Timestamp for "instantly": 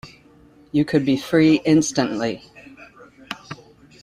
1.63-2.41